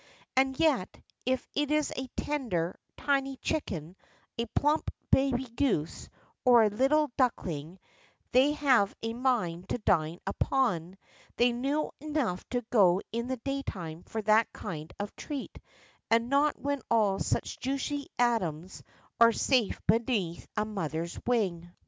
And 0.35 0.59
yet, 0.59 0.97
if 1.27 1.47
it 1.53 1.69
is 1.69 1.93
a 1.95 2.07
tender, 2.17 2.79
tiny 2.97 3.37
chicken, 3.37 3.95
a 4.35 4.47
plump 4.47 4.89
bahy 5.13 5.55
goose, 5.55 6.09
or 6.43 6.63
a 6.63 6.69
little 6.69 7.11
duckling 7.17 7.77
they 8.31 8.53
have 8.53 8.95
a 9.03 9.13
mind 9.13 9.69
to 9.69 9.77
dine 9.77 10.17
upon, 10.25 10.97
they 11.35 11.51
know 11.51 11.91
enough 11.99 12.43
to 12.49 12.63
go 12.71 12.99
in 13.11 13.27
the 13.27 13.37
daytime 13.37 14.01
for 14.01 14.23
that 14.23 14.51
kind 14.53 14.91
of 14.99 15.09
a 15.09 15.21
treat, 15.21 15.59
and 16.09 16.31
not 16.31 16.59
when 16.59 16.81
all 16.89 17.19
such 17.19 17.59
juicy 17.59 18.07
atoms 18.17 18.81
are 19.19 19.31
safe 19.31 19.79
beneath 19.85 20.47
a 20.57 20.65
mother's 20.65 21.19
wing. 21.27 21.71